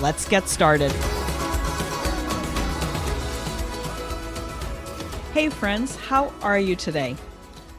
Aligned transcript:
Let's 0.00 0.26
get 0.26 0.48
started. 0.48 0.90
Hey, 5.32 5.48
friends, 5.48 5.96
how 5.96 6.32
are 6.42 6.58
you 6.58 6.74
today? 6.76 7.16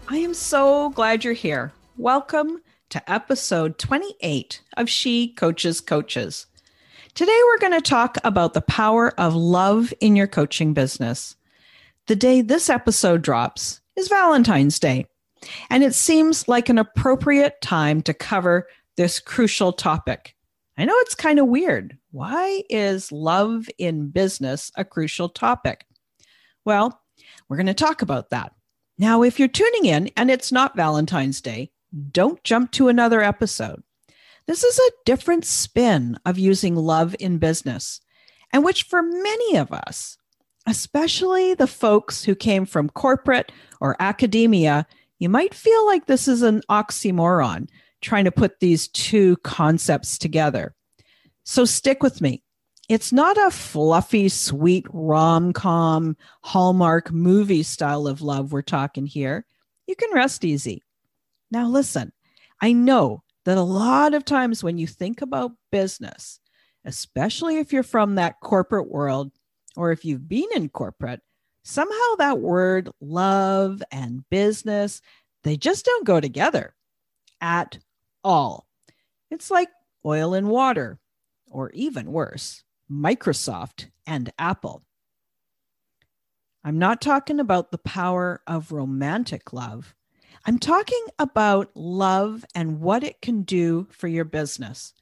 I 0.08 0.18
am 0.18 0.34
so 0.34 0.90
glad 0.92 1.24
you're 1.24 1.34
here. 1.34 1.74
Welcome 1.98 2.62
to 2.90 3.12
episode 3.12 3.78
28 3.78 4.62
of 4.78 4.90
She 4.90 5.30
Coaches 5.34 5.82
Coaches. 5.82 6.46
Today, 7.14 7.40
we're 7.48 7.60
going 7.60 7.80
to 7.80 7.90
talk 7.90 8.18
about 8.24 8.54
the 8.54 8.62
power 8.62 9.20
of 9.20 9.36
love 9.36 9.94
in 10.00 10.16
your 10.16 10.28
coaching 10.28 10.74
business. 10.74 11.36
The 12.08 12.16
day 12.16 12.42
this 12.42 12.70
episode 12.70 13.22
drops 13.22 13.82
is 13.96 14.08
Valentine's 14.08 14.80
Day, 14.80 15.08
and 15.70 15.84
it 15.84 15.94
seems 15.94 16.48
like 16.48 16.70
an 16.70 16.78
appropriate 16.78 17.62
time 17.62 18.02
to 18.04 18.14
cover 18.14 18.68
this 18.98 19.20
crucial 19.20 19.74
topic. 19.74 20.36
I 20.78 20.86
know 20.86 20.96
it's 20.98 21.16
kind 21.16 21.40
of 21.40 21.48
weird. 21.48 21.98
Why 22.14 22.62
is 22.70 23.12
love 23.12 23.68
in 23.80 24.10
business 24.12 24.72
a 24.76 24.86
crucial 24.86 25.30
topic? 25.30 25.88
Well, 26.64 27.02
we're 27.50 27.58
going 27.58 27.66
to 27.66 27.74
talk 27.74 28.04
about 28.04 28.30
that. 28.30 28.54
Now, 29.00 29.24
if 29.24 29.40
you're 29.40 29.48
tuning 29.48 29.86
in 29.86 30.12
and 30.16 30.30
it's 30.30 30.52
not 30.52 30.76
Valentine's 30.76 31.42
Day, 31.42 31.72
don't 32.12 32.44
jump 32.44 32.70
to 32.74 32.88
another 32.88 33.24
episode. 33.24 33.82
This 34.46 34.64
is 34.64 34.78
a 34.78 34.92
different 35.06 35.44
spin 35.44 36.20
of 36.24 36.38
using 36.38 36.76
love 36.76 37.16
in 37.20 37.40
business, 37.40 38.00
and 38.52 38.64
which 38.64 38.84
for 38.84 39.02
many 39.02 39.58
of 39.58 39.72
us, 39.72 40.16
especially 40.68 41.56
the 41.56 41.66
folks 41.66 42.24
who 42.24 42.36
came 42.36 42.68
from 42.68 42.90
corporate 42.90 43.52
or 43.82 43.96
academia, 44.00 44.86
you 45.18 45.30
might 45.30 45.56
feel 45.56 45.84
like 45.88 46.06
this 46.06 46.28
is 46.28 46.44
an 46.44 46.62
oxymoron 46.70 47.70
trying 48.02 48.26
to 48.26 48.32
put 48.32 48.60
these 48.60 48.88
two 48.90 49.36
concepts 49.38 50.20
together. 50.20 50.76
So 51.44 51.66
stick 51.66 52.02
with 52.02 52.22
me. 52.22 52.44
It's 52.90 53.14
not 53.14 53.38
a 53.38 53.50
fluffy, 53.50 54.30
sweet 54.30 54.86
rom 54.92 55.54
com, 55.54 56.18
Hallmark 56.44 57.12
movie 57.12 57.64
style 57.64 58.08
of 58.08 58.22
love 58.22 58.52
we're 58.52 58.62
talking 58.62 59.06
here. 59.06 59.46
You 59.88 59.96
can 59.96 60.14
rest 60.14 60.44
easy. 60.44 60.84
Now, 61.50 61.68
listen, 61.68 62.12
I 62.62 62.74
know 62.74 63.24
that 63.46 63.58
a 63.58 63.62
lot 63.62 64.14
of 64.14 64.26
times 64.26 64.64
when 64.64 64.78
you 64.78 64.88
think 64.88 65.22
about 65.22 65.52
business, 65.72 66.40
especially 66.86 67.58
if 67.58 67.72
you're 67.72 67.84
from 67.84 68.16
that 68.16 68.40
corporate 68.42 68.90
world 68.90 69.32
or 69.76 69.92
if 69.92 70.04
you've 70.06 70.28
been 70.28 70.48
in 70.56 70.70
corporate, 70.70 71.22
somehow 71.64 72.16
that 72.18 72.40
word 72.40 72.90
love 73.02 73.82
and 73.92 74.28
business, 74.30 75.02
they 75.44 75.58
just 75.58 75.86
don't 75.86 76.06
go 76.06 76.20
together 76.20 76.74
at 77.42 77.78
all. 78.24 78.68
It's 79.32 79.50
like 79.50 79.70
oil 80.06 80.34
and 80.34 80.50
water, 80.50 81.00
or 81.54 81.70
even 81.72 82.12
worse, 82.12 82.64
Microsoft 82.92 83.88
and 84.06 84.34
Apple. 84.38 84.84
I'm 86.64 86.80
not 86.80 87.02
talking 87.02 87.40
about 87.40 87.72
the 87.72 87.78
power 87.78 88.42
of 88.48 88.72
romantic 88.72 89.54
love. 89.54 89.94
I'm 90.46 90.60
talking 90.60 91.06
about 91.20 91.72
love 91.76 92.44
and 92.56 92.80
what 92.82 93.04
it 93.04 93.22
can 93.22 93.44
do 93.44 93.88
for 93.92 94.08
your 94.08 94.26
business, 94.26 94.94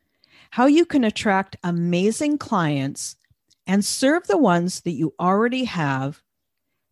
how 0.51 0.66
you 0.66 0.85
can 0.85 1.03
attract 1.03 1.56
amazing 1.63 2.38
clients 2.38 3.16
and 3.66 3.85
serve 3.85 4.28
the 4.28 4.38
ones 4.38 4.81
that 4.81 4.91
you 4.91 5.13
already 5.19 5.63
have, 5.66 6.22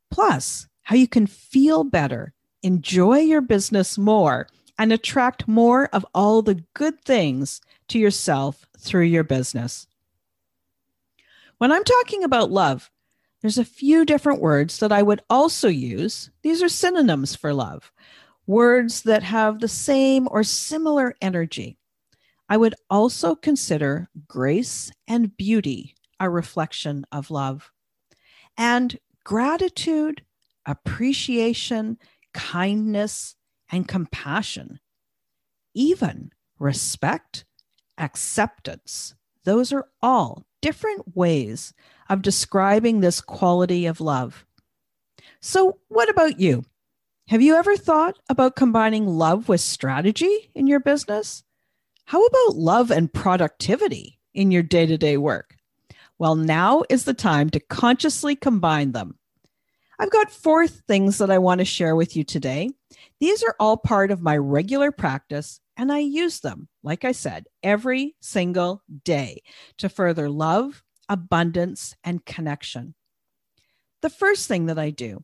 plus, 0.09 0.68
how 0.84 0.96
you 0.96 1.08
can 1.08 1.28
feel 1.28 1.84
better, 1.84 2.34
enjoy 2.64 3.19
your 3.19 3.42
business 3.42 3.98
more, 3.98 4.48
and 4.78 4.94
attract 4.94 5.48
more 5.48 5.88
of 5.88 6.06
all 6.14 6.42
the 6.42 6.64
good 6.74 7.03
things 7.03 7.59
to 7.90 8.00
yourself 8.00 8.66
through 8.78 9.04
your 9.04 9.24
business. 9.24 9.88
When 11.58 11.72
I'm 11.72 11.84
talking 11.84 12.24
about 12.24 12.52
love, 12.52 12.90
there's 13.42 13.58
a 13.58 13.66
few 13.66 14.06
different 14.06 14.42
words 14.42 14.80
that 14.80 14.92
I 14.92 15.02
would 15.02 15.22
also 15.30 15.68
use. 15.68 16.30
These 16.42 16.62
are 16.62 16.70
synonyms 16.70 17.36
for 17.36 17.54
love, 17.54 17.92
words 18.48 19.04
that 19.04 19.24
have 19.24 19.60
the 19.60 19.68
same 19.68 20.28
or 20.32 20.44
similar 20.44 21.16
energy. 21.22 21.78
I 22.50 22.58
would 22.58 22.76
also 22.90 23.36
consider 23.36 24.10
grace 24.28 24.92
and 25.08 25.36
beauty 25.38 25.96
a 26.20 26.30
reflection 26.30 27.06
of 27.12 27.32
love, 27.32 27.72
and 28.58 28.98
gratitude, 29.24 30.24
appreciation, 30.66 31.98
kindness, 32.34 33.36
and 33.72 33.88
compassion, 33.88 34.80
even 35.74 36.32
respect, 36.58 37.46
acceptance. 38.00 39.16
Those 39.44 39.72
are 39.74 39.88
all 40.02 40.46
different 40.62 41.16
ways 41.16 41.74
of 42.10 42.22
describing 42.22 43.00
this 43.00 43.22
quality 43.22 43.86
of 43.86 44.02
love. 44.02 44.46
So, 45.42 45.80
what 45.88 46.10
about 46.10 46.40
you? 46.40 46.66
Have 47.28 47.42
you 47.42 47.56
ever 47.56 47.78
thought 47.78 48.18
about 48.28 48.56
combining 48.56 49.06
love 49.06 49.48
with 49.48 49.62
strategy 49.62 50.50
in 50.56 50.68
your 50.68 50.80
business? 50.80 51.44
How 52.06 52.26
about 52.26 52.56
love 52.56 52.90
and 52.90 53.14
productivity 53.14 54.20
in 54.34 54.50
your 54.50 54.64
day 54.64 54.88
to 54.88 54.98
day 54.98 55.16
work? 55.18 55.56
Well, 56.18 56.36
now 56.36 56.84
is 56.90 57.06
the 57.06 57.14
time 57.14 57.50
to 57.52 57.60
consciously 57.60 58.36
combine 58.36 58.94
them. 58.94 59.20
I've 60.00 60.12
got 60.12 60.31
four 60.31 60.68
things 60.68 61.18
that 61.18 61.30
I 61.30 61.38
want 61.38 61.60
to 61.60 61.66
share 61.66 61.96
with 61.96 62.16
you 62.16 62.24
today. 62.24 62.72
These 63.19 63.44
are 63.44 63.56
all 63.60 63.78
part 63.78 64.12
of 64.12 64.22
my 64.22 64.36
regular 64.36 64.92
practice, 64.92 65.60
and 65.80 65.94
I 65.94 66.00
use 66.00 66.42
them, 66.42 66.68
like 66.84 67.06
I 67.06 67.14
said, 67.14 67.46
every 67.64 68.14
single 68.20 68.84
day 69.06 69.44
to 69.78 69.88
further 69.88 70.30
love, 70.30 70.84
abundance, 71.08 71.96
and 72.04 72.26
connection. 72.26 72.96
The 74.02 74.10
first 74.10 74.50
thing 74.50 74.66
that 74.66 74.78
I 74.78 74.90
do 74.90 75.24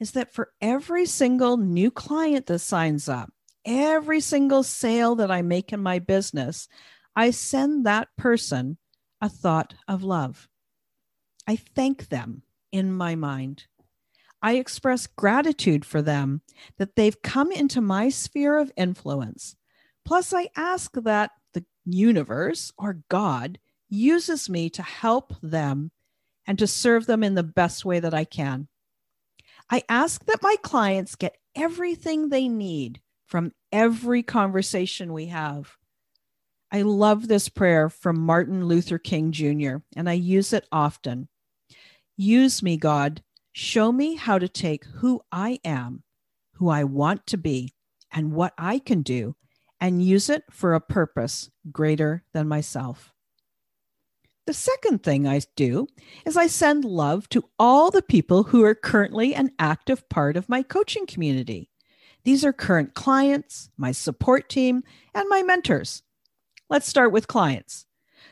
is 0.00 0.10
that 0.10 0.34
for 0.34 0.50
every 0.60 1.06
single 1.06 1.56
new 1.58 1.92
client 1.92 2.46
that 2.46 2.58
signs 2.58 3.08
up, 3.08 3.30
every 3.64 4.18
single 4.18 4.64
sale 4.64 5.14
that 5.14 5.30
I 5.30 5.42
make 5.42 5.72
in 5.72 5.80
my 5.80 6.00
business, 6.00 6.66
I 7.14 7.30
send 7.30 7.86
that 7.86 8.08
person 8.18 8.78
a 9.20 9.28
thought 9.28 9.74
of 9.86 10.02
love. 10.02 10.48
I 11.46 11.54
thank 11.54 12.08
them 12.08 12.42
in 12.72 12.90
my 12.90 13.14
mind. 13.14 13.66
I 14.42 14.56
express 14.56 15.06
gratitude 15.06 15.84
for 15.84 16.02
them 16.02 16.42
that 16.78 16.96
they've 16.96 17.22
come 17.22 17.52
into 17.52 17.80
my 17.80 18.08
sphere 18.08 18.58
of 18.58 18.72
influence. 18.76 19.54
Plus, 20.04 20.32
I 20.32 20.48
ask 20.56 20.92
that 20.94 21.30
the 21.52 21.64
universe 21.84 22.72
or 22.76 23.02
God 23.08 23.58
uses 23.88 24.50
me 24.50 24.68
to 24.70 24.82
help 24.82 25.34
them 25.42 25.90
and 26.46 26.58
to 26.58 26.66
serve 26.66 27.06
them 27.06 27.22
in 27.22 27.34
the 27.34 27.42
best 27.42 27.84
way 27.84 28.00
that 28.00 28.14
I 28.14 28.24
can. 28.24 28.68
I 29.70 29.82
ask 29.88 30.24
that 30.26 30.42
my 30.42 30.56
clients 30.62 31.14
get 31.14 31.38
everything 31.54 32.28
they 32.28 32.48
need 32.48 33.00
from 33.26 33.52
every 33.72 34.22
conversation 34.22 35.12
we 35.12 35.26
have. 35.26 35.76
I 36.70 36.82
love 36.82 37.28
this 37.28 37.48
prayer 37.48 37.88
from 37.88 38.20
Martin 38.20 38.66
Luther 38.66 38.98
King 38.98 39.32
Jr., 39.32 39.76
and 39.96 40.08
I 40.08 40.14
use 40.14 40.52
it 40.52 40.66
often. 40.70 41.28
Use 42.16 42.62
me, 42.62 42.76
God. 42.76 43.22
Show 43.52 43.92
me 43.92 44.16
how 44.16 44.38
to 44.38 44.48
take 44.48 44.84
who 44.84 45.22
I 45.30 45.60
am, 45.64 46.02
who 46.54 46.68
I 46.68 46.84
want 46.84 47.26
to 47.28 47.36
be, 47.36 47.72
and 48.10 48.32
what 48.32 48.52
I 48.58 48.80
can 48.80 49.02
do, 49.02 49.36
and 49.84 50.02
use 50.02 50.30
it 50.30 50.44
for 50.50 50.72
a 50.72 50.80
purpose 50.80 51.50
greater 51.70 52.24
than 52.32 52.48
myself. 52.48 53.12
The 54.46 54.54
second 54.54 55.02
thing 55.02 55.28
I 55.28 55.42
do 55.56 55.88
is 56.24 56.38
I 56.38 56.46
send 56.46 56.86
love 56.86 57.28
to 57.28 57.44
all 57.58 57.90
the 57.90 58.00
people 58.00 58.44
who 58.44 58.64
are 58.64 58.74
currently 58.74 59.34
an 59.34 59.50
active 59.58 60.08
part 60.08 60.38
of 60.38 60.48
my 60.48 60.62
coaching 60.62 61.04
community. 61.04 61.68
These 62.24 62.46
are 62.46 62.52
current 62.54 62.94
clients, 62.94 63.68
my 63.76 63.92
support 63.92 64.48
team, 64.48 64.84
and 65.14 65.28
my 65.28 65.42
mentors. 65.42 66.02
Let's 66.70 66.88
start 66.88 67.12
with 67.12 67.28
clients. 67.28 67.84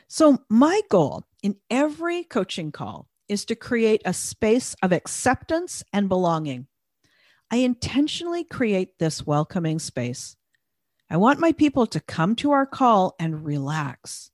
So, 0.07 0.39
my 0.49 0.81
goal 0.89 1.23
in 1.43 1.57
every 1.69 2.23
coaching 2.23 2.71
call 2.71 3.09
is 3.29 3.45
to 3.45 3.55
create 3.55 4.01
a 4.05 4.13
space 4.13 4.75
of 4.81 4.91
acceptance 4.91 5.83
and 5.93 6.09
belonging. 6.09 6.65
I 7.51 7.57
intentionally 7.57 8.43
create 8.43 8.97
this 8.97 9.27
welcoming 9.27 9.77
space. 9.77 10.35
I 11.13 11.17
want 11.17 11.39
my 11.39 11.51
people 11.51 11.85
to 11.85 11.99
come 11.99 12.35
to 12.37 12.51
our 12.51 12.65
call 12.65 13.15
and 13.19 13.45
relax 13.45 14.31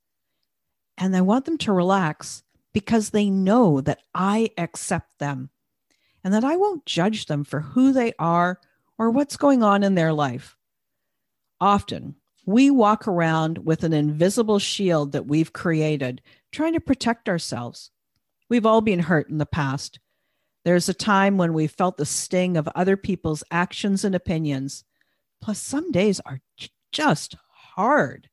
and 0.98 1.14
I 1.14 1.20
want 1.20 1.44
them 1.44 1.58
to 1.60 1.74
relax 1.74 2.42
because 2.74 3.10
they 3.10 3.30
know 3.30 3.82
that 3.82 4.00
I 4.16 4.52
accept 4.58 5.20
them 5.20 5.50
and 6.24 6.34
that 6.34 6.46
I 6.46 6.56
won't 6.56 6.86
judge 6.86 7.26
them 7.26 7.44
for 7.44 7.60
who 7.60 7.92
they 7.92 8.14
are 8.18 8.62
or 8.98 9.12
what's 9.12 9.36
going 9.36 9.62
on 9.62 9.84
in 9.84 9.96
their 9.96 10.14
life. 10.14 10.56
Often, 11.60 12.16
we 12.46 12.72
walk 12.72 13.10
around 13.10 13.58
with 13.60 13.84
an 13.84 13.92
invisible 13.92 14.60
shield 14.60 15.12
that 15.12 15.28
we've 15.28 15.52
created, 15.52 16.22
trying 16.54 16.74
to 16.74 16.80
protect 16.80 17.28
ourselves. 17.28 17.92
We've 18.48 18.66
all 18.66 18.80
been 18.80 19.00
hurt 19.00 19.30
in 19.30 19.38
the 19.38 19.46
past. 19.46 20.00
There's 20.64 20.88
a 20.88 20.94
time 20.94 21.38
when 21.38 21.52
we 21.54 21.68
felt 21.68 21.98
the 21.98 22.06
sting 22.06 22.56
of 22.56 22.70
other 22.74 22.96
people's 22.96 23.44
actions 23.52 24.06
and 24.06 24.16
opinions. 24.16 24.86
Plus, 25.42 25.60
some 25.60 25.92
days 25.92 26.20
are 26.26 26.42
just 26.92 27.36
hard. 27.52 28.30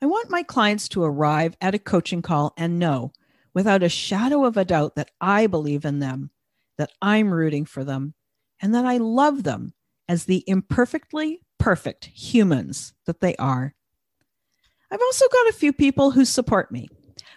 I 0.00 0.06
want 0.06 0.30
my 0.30 0.42
clients 0.42 0.88
to 0.90 1.02
arrive 1.02 1.56
at 1.60 1.74
a 1.74 1.78
coaching 1.78 2.22
call 2.22 2.52
and 2.56 2.78
know 2.78 3.12
without 3.54 3.82
a 3.82 3.88
shadow 3.88 4.44
of 4.44 4.56
a 4.56 4.64
doubt 4.64 4.94
that 4.94 5.10
I 5.20 5.46
believe 5.46 5.84
in 5.84 5.98
them, 5.98 6.30
that 6.76 6.92
I'm 7.02 7.32
rooting 7.32 7.64
for 7.64 7.82
them, 7.82 8.14
and 8.60 8.74
that 8.74 8.84
I 8.84 8.98
love 8.98 9.42
them 9.42 9.72
as 10.08 10.24
the 10.24 10.44
imperfectly 10.46 11.40
perfect 11.58 12.06
humans 12.06 12.94
that 13.06 13.20
they 13.20 13.34
are. 13.36 13.74
I've 14.90 15.02
also 15.02 15.26
got 15.28 15.48
a 15.48 15.54
few 15.54 15.72
people 15.72 16.12
who 16.12 16.24
support 16.24 16.70
me. 16.70 16.88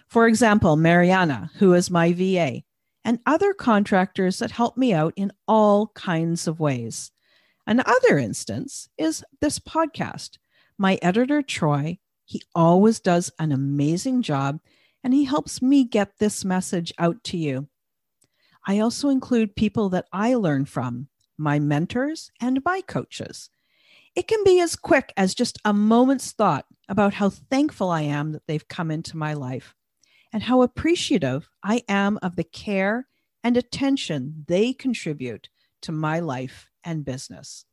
For 0.06 0.26
example, 0.26 0.76
Mariana, 0.76 1.50
who 1.56 1.74
is 1.74 1.90
my 1.90 2.12
VA, 2.12 2.62
and 3.04 3.18
other 3.26 3.52
contractors 3.52 4.38
that 4.38 4.52
help 4.52 4.76
me 4.76 4.92
out 4.92 5.12
in 5.16 5.32
all 5.48 5.88
kinds 5.88 6.46
of 6.46 6.60
ways. 6.60 7.10
Another 7.66 8.18
instance 8.18 8.88
is 8.98 9.24
this 9.40 9.58
podcast. 9.58 10.38
My 10.78 10.98
editor, 11.00 11.42
Troy, 11.42 11.98
he 12.24 12.42
always 12.54 12.98
does 12.98 13.30
an 13.38 13.52
amazing 13.52 14.22
job 14.22 14.60
and 15.04 15.14
he 15.14 15.24
helps 15.24 15.62
me 15.62 15.84
get 15.84 16.18
this 16.18 16.44
message 16.44 16.92
out 16.98 17.22
to 17.24 17.36
you. 17.36 17.68
I 18.66 18.78
also 18.78 19.08
include 19.08 19.56
people 19.56 19.88
that 19.90 20.06
I 20.12 20.34
learn 20.34 20.64
from, 20.64 21.08
my 21.36 21.58
mentors 21.58 22.30
and 22.40 22.64
my 22.64 22.80
coaches. 22.80 23.50
It 24.14 24.28
can 24.28 24.44
be 24.44 24.60
as 24.60 24.76
quick 24.76 25.12
as 25.16 25.34
just 25.34 25.58
a 25.64 25.72
moment's 25.72 26.32
thought 26.32 26.66
about 26.88 27.14
how 27.14 27.30
thankful 27.30 27.90
I 27.90 28.02
am 28.02 28.32
that 28.32 28.46
they've 28.46 28.68
come 28.68 28.90
into 28.90 29.16
my 29.16 29.34
life 29.34 29.74
and 30.32 30.42
how 30.42 30.62
appreciative 30.62 31.48
I 31.62 31.82
am 31.88 32.18
of 32.22 32.36
the 32.36 32.44
care 32.44 33.08
and 33.42 33.56
attention 33.56 34.44
they 34.48 34.72
contribute 34.72 35.48
to 35.82 35.92
my 35.92 36.20
life 36.20 36.70
and 36.84 37.04
business. 37.04 37.64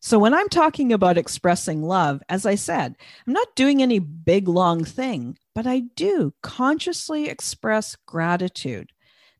So 0.00 0.18
when 0.18 0.34
I'm 0.34 0.48
talking 0.48 0.92
about 0.92 1.18
expressing 1.18 1.82
love, 1.82 2.22
as 2.28 2.46
I 2.46 2.54
said, 2.54 2.96
I'm 3.26 3.32
not 3.32 3.56
doing 3.56 3.82
any 3.82 3.98
big 3.98 4.46
long 4.46 4.84
thing, 4.84 5.38
but 5.54 5.66
I 5.66 5.80
do 5.94 6.34
consciously 6.42 7.28
express 7.28 7.96
gratitude 8.06 8.92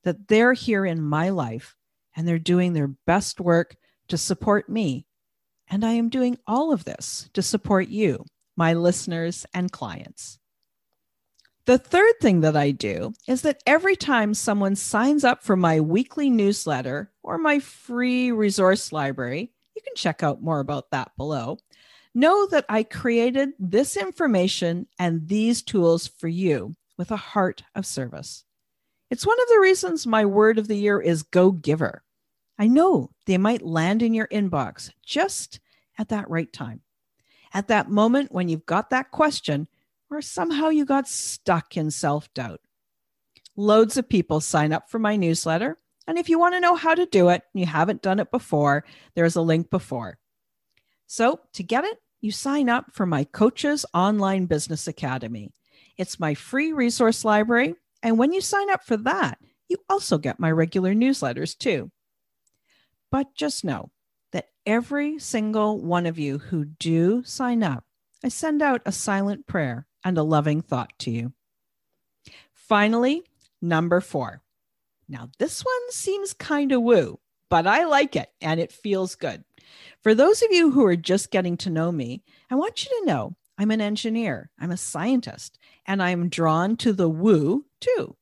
that 0.05 0.29
they're 0.29 0.55
here 0.55 0.87
in 0.87 1.03
my 1.03 1.29
life 1.29 1.77
and 2.17 2.27
they're 2.27 2.39
doing 2.39 2.73
their 2.73 2.89
best 3.07 3.41
work 3.41 3.77
to 4.09 4.17
support 4.17 4.69
me. 4.69 5.07
And 5.69 5.85
I 5.85 5.93
am 5.93 6.09
doing 6.09 6.39
all 6.47 6.73
of 6.73 6.85
this 6.85 7.29
to 7.35 7.43
support 7.43 7.89
you, 7.89 8.25
my 8.57 8.73
listeners 8.73 9.45
and 9.53 9.71
clients. 9.71 10.39
The 11.67 11.79
third 11.79 12.15
thing 12.21 12.43
that 12.43 12.57
I 12.57 12.71
do 12.71 13.13
is 13.27 13.43
that 13.43 13.61
every 13.67 13.97
time 13.97 14.35
someone 14.35 14.77
signs 14.77 15.25
up 15.25 15.43
for 15.43 15.57
my 15.57 15.81
weekly 15.81 16.31
newsletter 16.31 17.11
or 17.25 17.39
my 17.39 17.59
free 17.59 18.31
resource 18.31 18.93
library, 18.93 19.51
you 19.75 19.83
can 19.83 19.97
check 19.97 20.23
out 20.23 20.41
more 20.41 20.61
about 20.61 20.93
that 20.93 21.11
below. 21.17 21.59
Know 22.15 22.47
that 22.47 22.67
I 22.69 22.85
created 22.85 23.51
this 23.59 23.97
information 23.97 24.87
and 25.01 25.27
these 25.27 25.61
tools 25.61 26.07
for 26.07 26.29
you 26.29 26.77
with 26.97 27.11
a 27.11 27.17
heart 27.17 27.65
of 27.75 27.85
service. 27.85 28.45
It's 29.11 29.27
one 29.27 29.41
of 29.43 29.49
the 29.49 29.61
reasons 29.61 30.07
my 30.07 30.25
word 30.25 30.61
of 30.61 30.69
the 30.69 30.77
year 30.77 31.01
is 31.01 31.25
go 31.25 31.51
giver. 31.51 32.05
I 32.61 32.69
know 32.69 33.11
they 33.27 33.39
might 33.39 33.63
land 33.63 34.03
in 34.03 34.15
your 34.15 34.29
inbox 34.29 34.93
just 35.05 35.59
at 35.99 36.11
that 36.11 36.31
right 36.31 36.53
time. 36.53 36.83
At 37.53 37.67
that 37.69 37.91
moment 37.91 38.31
when 38.31 38.49
you've 38.49 38.67
got 38.67 38.91
that 38.91 39.11
question, 39.11 39.67
or 40.11 40.23
somehow 40.23 40.69
you 40.69 40.85
got 40.85 41.09
stuck 41.09 41.77
in 41.77 41.91
self 41.91 42.33
doubt. 42.35 42.61
Loads 43.57 43.97
of 43.97 44.09
people 44.09 44.41
sign 44.41 44.73
up 44.73 44.91
for 44.91 44.99
my 44.99 45.17
newsletter 45.17 45.79
and 46.07 46.19
if 46.19 46.29
you 46.29 46.39
want 46.39 46.55
to 46.55 46.61
know 46.61 46.77
how 46.77 46.95
to 46.95 47.07
do 47.07 47.29
it, 47.31 47.43
and 47.53 47.61
you 47.61 47.67
haven't 47.67 48.03
done 48.03 48.21
it 48.21 48.31
before, 48.31 48.85
there's 49.15 49.37
a 49.37 49.43
link 49.43 49.71
before. 49.71 50.19
So 51.07 51.41
to 51.55 51.63
get 51.63 51.85
it, 51.85 51.99
you 52.21 52.31
sign 52.31 52.69
up 52.69 52.87
for 52.93 53.07
my 53.07 53.25
Coaches 53.25 53.85
Online 53.93 54.47
Business 54.47 54.87
Academy. 54.87 55.53
It's 55.97 56.21
my 56.21 56.35
free 56.35 56.73
resource 56.73 57.25
library. 57.25 57.75
And 58.03 58.19
when 58.19 58.33
you 58.33 58.41
sign 58.41 58.71
up 58.71 58.85
for 58.85 58.97
that, 58.99 59.39
you 59.69 59.79
also 59.89 60.19
get 60.19 60.39
my 60.39 60.51
regular 60.51 60.95
newsletters 60.95 61.57
too. 61.57 61.91
But 63.11 63.35
just 63.35 63.65
know 63.65 63.91
that 64.33 64.49
every 64.65 65.19
single 65.19 65.81
one 65.81 66.07
of 66.07 66.19
you 66.19 66.39
who 66.39 66.65
do 66.65 67.25
sign 67.25 67.63
up, 67.63 67.85
I 68.23 68.29
send 68.29 68.63
out 68.63 68.83
a 68.87 68.93
silent 68.93 69.47
prayer 69.47 69.87
and 70.07 70.17
a 70.17 70.23
loving 70.23 70.63
thought 70.63 70.93
to 71.01 71.11
you. 71.11 71.33
Finally, 72.55 73.25
number 73.61 74.01
four 74.01 74.43
now, 75.09 75.29
this 75.39 75.65
one 75.65 75.91
seems 75.91 76.33
kind 76.33 76.73
of 76.73 76.83
woo, 76.83 77.21
but 77.49 77.67
I 77.67 77.85
like 77.85 78.17
it 78.17 78.29
and 78.41 78.59
it 78.59 78.73
feels 78.73 79.15
good. 79.15 79.45
For 80.03 80.15
those 80.15 80.43
of 80.43 80.51
you 80.51 80.73
who 80.73 80.85
are 80.85 80.97
just 80.97 81.31
getting 81.31 81.57
to 81.59 81.71
know 81.71 81.93
me, 81.93 82.25
I 82.51 82.57
want 82.57 82.85
you 82.85 82.91
to 82.91 83.07
know 83.07 83.37
I'm 83.59 83.71
an 83.71 83.81
engineer, 83.81 84.51
I'm 84.59 84.71
a 84.71 84.77
scientist, 84.77 85.59
and 85.87 86.03
I'm 86.03 86.29
drawn 86.29 86.77
to 86.79 86.93
the 86.93 87.09
woo 87.09 87.67
too. 87.81 88.17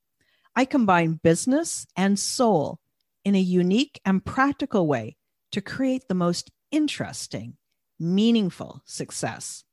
I 0.54 0.64
combine 0.64 1.20
business 1.22 1.86
and 1.96 2.18
soul 2.18 2.80
in 3.24 3.34
a 3.34 3.40
unique 3.40 4.00
and 4.04 4.24
practical 4.24 4.86
way 4.86 5.16
to 5.52 5.60
create 5.60 6.06
the 6.08 6.14
most 6.14 6.50
interesting, 6.70 7.56
meaningful 7.98 8.82
success. 8.84 9.64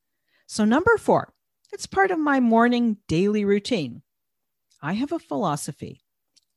So, 0.48 0.66
number 0.66 0.98
four, 0.98 1.34
it's 1.72 1.86
part 1.86 2.12
of 2.12 2.20
my 2.20 2.40
morning 2.40 2.98
daily 3.08 3.46
routine. 3.46 4.02
I 4.82 4.94
have 4.94 5.12
a 5.12 5.20
philosophy 5.20 6.04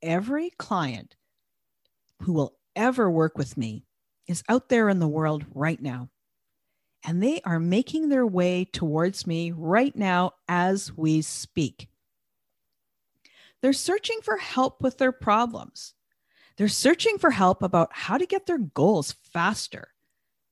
every 0.02 0.50
client 0.50 1.16
who 2.22 2.32
will 2.32 2.56
ever 2.76 3.10
work 3.10 3.38
with 3.38 3.56
me 3.56 3.84
is 4.26 4.42
out 4.48 4.68
there 4.68 4.88
in 4.88 4.98
the 4.98 5.08
world 5.08 5.44
right 5.54 5.80
now. 5.80 6.10
And 7.06 7.22
they 7.22 7.40
are 7.44 7.60
making 7.60 8.08
their 8.08 8.26
way 8.26 8.64
towards 8.64 9.26
me 9.26 9.50
right 9.50 9.94
now 9.94 10.32
as 10.48 10.96
we 10.96 11.22
speak. 11.22 11.88
They're 13.60 13.72
searching 13.72 14.20
for 14.22 14.36
help 14.36 14.82
with 14.82 14.98
their 14.98 15.12
problems. 15.12 15.94
They're 16.56 16.68
searching 16.68 17.18
for 17.18 17.30
help 17.30 17.62
about 17.62 17.90
how 17.92 18.16
to 18.16 18.26
get 18.26 18.46
their 18.46 18.58
goals 18.58 19.16
faster. 19.32 19.88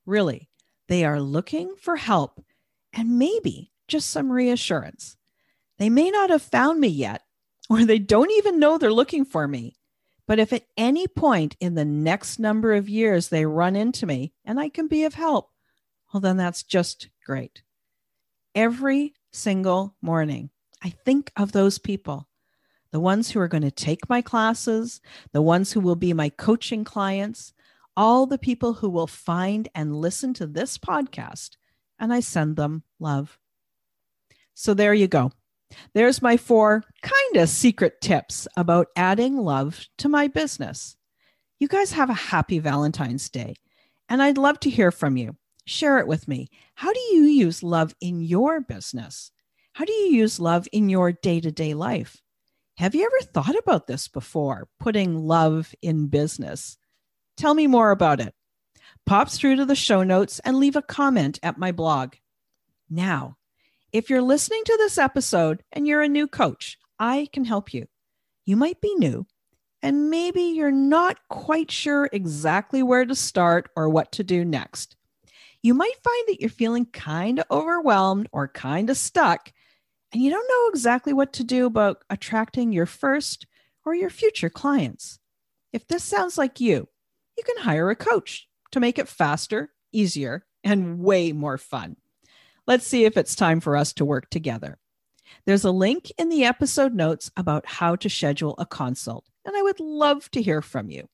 Really, 0.05 0.49
they 0.87 1.05
are 1.05 1.21
looking 1.21 1.75
for 1.79 1.95
help 1.95 2.43
and 2.91 3.17
maybe 3.17 3.72
just 3.87 4.09
some 4.09 4.31
reassurance. 4.31 5.17
They 5.77 5.89
may 5.89 6.11
not 6.11 6.29
have 6.29 6.41
found 6.41 6.79
me 6.79 6.87
yet, 6.87 7.23
or 7.69 7.85
they 7.85 7.99
don't 7.99 8.31
even 8.31 8.59
know 8.59 8.77
they're 8.77 8.91
looking 8.91 9.25
for 9.25 9.47
me. 9.47 9.75
But 10.25 10.39
if 10.39 10.53
at 10.53 10.65
any 10.77 11.07
point 11.07 11.57
in 11.59 11.75
the 11.75 11.85
next 11.85 12.39
number 12.39 12.73
of 12.73 12.87
years 12.87 13.27
they 13.27 13.45
run 13.45 13.75
into 13.75 14.05
me 14.05 14.33
and 14.45 14.59
I 14.59 14.69
can 14.69 14.87
be 14.87 15.03
of 15.03 15.15
help, 15.15 15.49
well, 16.13 16.21
then 16.21 16.37
that's 16.37 16.63
just 16.63 17.09
great. 17.25 17.63
Every 18.55 19.15
single 19.31 19.95
morning, 20.01 20.51
I 20.81 20.89
think 20.89 21.31
of 21.35 21.51
those 21.51 21.79
people, 21.79 22.29
the 22.91 22.99
ones 22.99 23.31
who 23.31 23.39
are 23.39 23.47
going 23.47 23.63
to 23.63 23.71
take 23.71 24.07
my 24.07 24.21
classes, 24.21 25.01
the 25.31 25.41
ones 25.41 25.71
who 25.71 25.79
will 25.79 25.95
be 25.95 26.13
my 26.13 26.29
coaching 26.29 26.83
clients, 26.83 27.53
all 27.97 28.25
the 28.25 28.37
people 28.37 28.73
who 28.73 28.89
will 28.89 29.07
find 29.07 29.67
and 29.73 29.95
listen 29.95 30.33
to 30.35 30.47
this 30.47 30.77
podcast, 30.77 31.57
and 31.99 32.13
I 32.13 32.19
send 32.19 32.55
them 32.55 32.83
love. 32.99 33.39
So 34.53 34.73
there 34.73 34.93
you 34.93 35.07
go. 35.07 35.31
There's 35.93 36.21
my 36.21 36.37
four 36.37 36.83
kind 37.01 37.37
of 37.37 37.49
secret 37.49 37.99
tips 38.01 38.47
about 38.55 38.87
adding 38.95 39.37
love 39.37 39.87
to 39.97 40.09
my 40.09 40.27
business. 40.27 40.95
You 41.59 41.67
guys 41.67 41.91
have 41.93 42.09
a 42.09 42.13
happy 42.13 42.59
Valentine's 42.59 43.29
Day, 43.29 43.55
and 44.09 44.21
I'd 44.21 44.37
love 44.37 44.59
to 44.61 44.69
hear 44.69 44.91
from 44.91 45.17
you. 45.17 45.35
Share 45.65 45.99
it 45.99 46.07
with 46.07 46.27
me. 46.27 46.49
How 46.75 46.91
do 46.91 46.99
you 46.99 47.23
use 47.23 47.63
love 47.63 47.95
in 48.01 48.21
your 48.21 48.61
business? 48.61 49.31
How 49.73 49.85
do 49.85 49.93
you 49.93 50.07
use 50.07 50.39
love 50.39 50.67
in 50.71 50.89
your 50.89 51.11
day 51.11 51.39
to 51.39 51.51
day 51.51 51.73
life? 51.73 52.21
Have 52.77 52.95
you 52.95 53.05
ever 53.05 53.31
thought 53.31 53.57
about 53.57 53.87
this 53.87 54.07
before, 54.07 54.67
putting 54.79 55.19
love 55.19 55.73
in 55.81 56.07
business? 56.07 56.77
Tell 57.37 57.53
me 57.53 57.67
more 57.67 57.91
about 57.91 58.19
it. 58.19 58.33
Pop 59.05 59.29
through 59.29 59.57
to 59.57 59.65
the 59.65 59.75
show 59.75 60.03
notes 60.03 60.39
and 60.39 60.57
leave 60.57 60.75
a 60.75 60.81
comment 60.81 61.39
at 61.43 61.57
my 61.57 61.71
blog. 61.71 62.15
Now, 62.89 63.37
if 63.93 64.09
you're 64.09 64.23
listening 64.23 64.63
to 64.65 64.75
this 64.79 64.97
episode 64.97 65.63
and 65.71 65.87
you're 65.87 66.01
a 66.01 66.09
new 66.09 66.27
coach, 66.27 66.79
I 66.99 67.29
can 67.31 67.45
help 67.45 67.75
you. 67.75 67.85
You 68.43 68.57
might 68.57 68.81
be 68.81 68.95
new, 68.95 69.27
and 69.83 70.09
maybe 70.09 70.41
you're 70.41 70.71
not 70.71 71.19
quite 71.29 71.69
sure 71.69 72.09
exactly 72.11 72.81
where 72.81 73.05
to 73.05 73.13
start 73.13 73.69
or 73.75 73.87
what 73.87 74.11
to 74.13 74.23
do 74.23 74.43
next. 74.43 74.95
You 75.61 75.75
might 75.75 75.93
find 76.03 76.27
that 76.27 76.41
you're 76.41 76.49
feeling 76.49 76.87
kind 76.87 77.39
of 77.39 77.45
overwhelmed 77.51 78.27
or 78.31 78.47
kind 78.47 78.89
of 78.89 78.97
stuck, 78.97 79.53
and 80.11 80.23
you 80.23 80.31
don't 80.31 80.49
know 80.49 80.69
exactly 80.69 81.13
what 81.13 81.31
to 81.33 81.43
do 81.43 81.67
about 81.67 82.03
attracting 82.09 82.73
your 82.73 82.87
first 82.87 83.45
or 83.85 83.93
your 83.93 84.09
future 84.09 84.49
clients. 84.49 85.19
If 85.71 85.87
this 85.87 86.03
sounds 86.03 86.37
like 86.37 86.59
you, 86.59 86.87
you 87.37 87.43
can 87.43 87.63
hire 87.63 87.91
a 87.91 87.95
coach 87.95 88.47
to 88.71 88.79
make 88.79 88.97
it 88.97 89.07
faster, 89.07 89.71
easier, 89.91 90.45
and 90.63 90.99
way 90.99 91.31
more 91.31 91.59
fun. 91.59 91.97
Let's 92.65 92.87
see 92.87 93.05
if 93.05 93.17
it's 93.17 93.35
time 93.35 93.59
for 93.59 93.75
us 93.75 93.91
to 93.93 94.05
work 94.05 94.29
together. 94.29 94.77
There's 95.45 95.65
a 95.65 95.71
link 95.71 96.11
in 96.17 96.29
the 96.29 96.45
episode 96.45 96.93
notes 96.93 97.29
about 97.35 97.65
how 97.65 97.95
to 97.97 98.09
schedule 98.09 98.55
a 98.57 98.65
consult, 98.65 99.25
and 99.45 99.55
I 99.55 99.61
would 99.61 99.79
love 99.79 100.31
to 100.31 100.41
hear 100.41 100.61
from 100.61 100.89
you. 100.89 101.09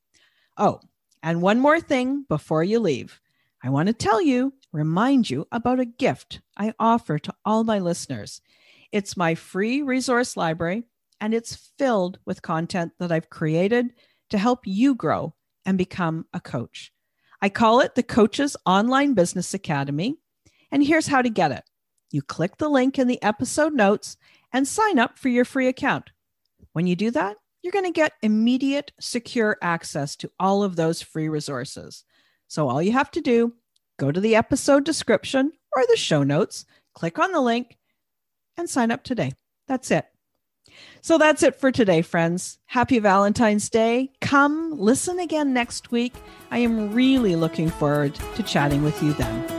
Oh, 0.58 0.82
and 1.24 1.42
one 1.42 1.60
more 1.60 1.80
thing 1.80 2.26
before 2.30 2.64
you 2.64 2.80
leave. 2.80 3.20
I 3.64 3.70
want 3.70 3.88
to 3.88 3.94
tell 3.94 4.22
you, 4.22 4.54
remind 4.72 5.30
you 5.30 5.48
about 5.52 5.80
a 5.80 5.86
gift 5.86 6.42
I 6.56 6.74
offer 6.80 7.18
to 7.18 7.34
all 7.44 7.64
my 7.64 7.80
listeners. 7.80 8.42
It's 8.92 9.18
my 9.18 9.36
free 9.36 9.82
resource 9.82 10.38
library, 10.38 10.84
and 11.20 11.34
it's 11.34 11.72
filled 11.78 12.20
with 12.26 12.42
content 12.42 12.94
that 13.00 13.12
I've 13.12 13.30
created 13.30 13.94
to 14.30 14.38
help 14.38 14.62
you 14.66 14.96
grow 14.96 15.34
and 15.66 15.78
become 15.78 16.26
a 16.34 16.40
coach. 16.40 16.94
I 17.42 17.50
call 17.50 17.80
it 17.80 17.96
the 17.96 18.04
Coaches 18.04 18.56
Online 18.66 19.14
Business 19.14 19.54
Academy. 19.54 20.18
And 20.72 20.84
here's 20.84 21.08
how 21.08 21.22
to 21.22 21.30
get 21.30 21.52
it 21.52 21.64
you 22.12 22.22
click 22.22 22.58
the 22.58 22.70
link 22.70 22.98
in 22.98 23.08
the 23.08 23.22
episode 23.22 23.74
notes 23.74 24.18
and 24.52 24.68
sign 24.68 24.98
up 24.98 25.18
for 25.18 25.30
your 25.30 25.46
free 25.46 25.68
account. 25.68 26.10
When 26.74 26.88
you 26.88 26.96
do 26.96 27.12
that, 27.12 27.38
you're 27.62 27.74
going 27.74 27.86
to 27.86 27.92
get 27.92 28.14
immediate, 28.22 28.92
secure 29.00 29.58
access 29.62 30.16
to 30.18 30.32
all 30.40 30.64
of 30.64 30.76
those 30.76 31.02
free 31.02 31.30
resources. 31.30 32.04
So 32.48 32.70
all 32.70 32.82
you 32.82 32.94
have 32.94 33.12
to 33.12 33.22
do, 33.22 33.54
go 33.98 34.12
to 34.12 34.20
the 34.20 34.36
episode 34.36 34.86
description 34.86 35.52
or 35.76 35.84
the 35.88 35.98
show 35.98 36.24
notes, 36.24 36.66
click 36.94 37.20
on 37.20 37.32
the 37.32 37.42
link, 37.42 37.78
and 38.58 38.70
sign 38.70 38.92
up 38.92 39.04
today. 39.04 39.34
That's 39.68 39.92
it. 39.92 40.06
So 41.02 41.18
that's 41.18 41.44
it 41.44 41.56
for 41.56 41.72
today, 41.72 42.02
friends. 42.02 42.60
Happy 42.66 43.00
Valentine's 43.00 43.70
Day. 43.70 44.12
Come 44.22 44.78
listen 44.78 45.20
again 45.20 45.54
next 45.54 45.92
week. 45.92 46.14
I 46.52 46.60
am 46.60 46.94
really 46.94 47.36
looking 47.36 47.70
forward 47.70 48.16
to 48.36 48.44
chatting 48.44 48.84
with 48.84 49.02
you 49.02 49.14
then. 49.14 49.59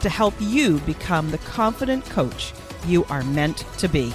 to 0.00 0.08
help 0.08 0.34
you 0.38 0.78
become 0.80 1.30
the 1.30 1.38
confident 1.38 2.04
coach 2.06 2.52
you 2.86 3.04
are 3.04 3.22
meant 3.24 3.64
to 3.78 3.88
be. 3.88 4.12